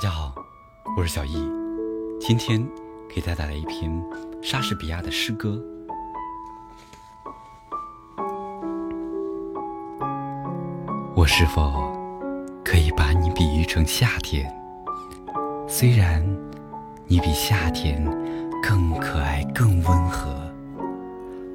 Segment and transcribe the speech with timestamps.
[0.00, 0.34] 大家好，
[0.96, 1.46] 我是小易，
[2.18, 2.66] 今天
[3.06, 3.92] 给大家带来一篇
[4.42, 5.62] 莎士比亚的诗歌。
[11.14, 11.92] 我是否
[12.64, 14.50] 可以把你比喻成夏天？
[15.68, 16.26] 虽然
[17.06, 18.02] 你比夏天
[18.62, 20.50] 更可爱、更温和。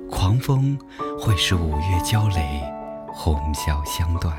[0.08, 0.78] 狂风
[1.20, 2.62] 会使五月焦雷，
[3.12, 4.38] 红消香断，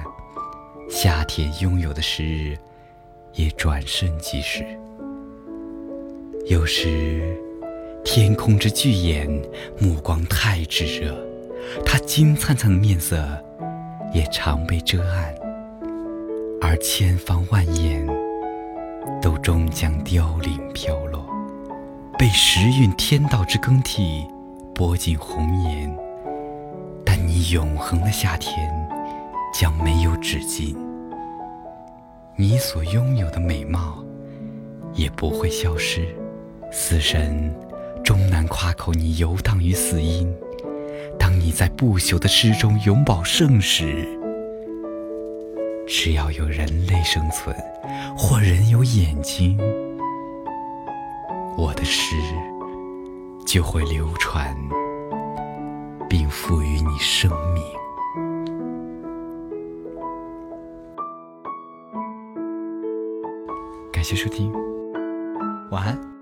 [0.89, 2.57] 夏天拥有的时日
[3.37, 4.65] 也转瞬即逝。
[6.47, 7.37] 有时，
[8.05, 9.29] 天空之巨眼
[9.79, 11.17] 目光太炙热，
[11.85, 13.25] 他金灿灿的面色
[14.13, 15.35] 也常被遮暗，
[16.61, 18.07] 而千方万眼
[19.23, 21.25] 都终将凋零飘落，
[22.19, 24.25] 被时运天道之更替。
[24.75, 25.97] 拨进红颜，
[27.03, 28.53] 但你永恒的夏天
[29.59, 30.77] 将没有止境。
[32.39, 34.05] 你所拥有的美貌
[34.93, 36.07] 也不会消失。
[36.71, 37.55] 死神
[38.05, 40.31] 终难夸口你游荡于死因。
[41.19, 44.07] 当你在不朽的诗中永葆盛时，
[45.87, 47.57] 只要有人类生存，
[48.17, 49.59] 或人有眼睛，
[51.57, 52.15] 我的诗。
[53.47, 54.55] 就会流传，
[56.11, 57.63] 并赋予你生命。
[64.07, 64.53] 感谢收听，
[65.73, 66.16] 晚安。